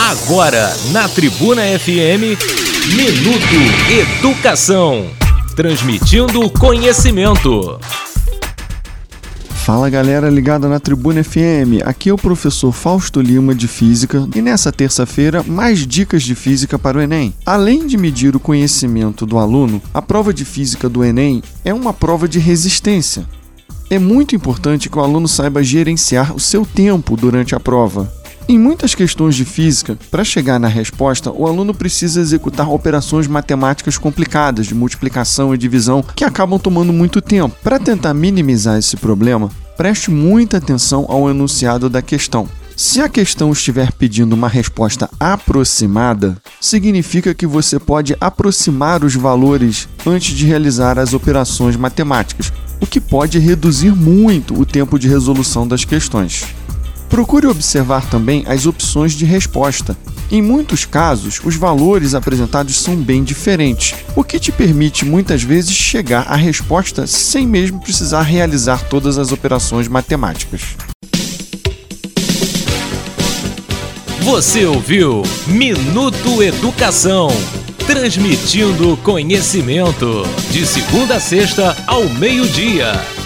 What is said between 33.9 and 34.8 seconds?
complicadas de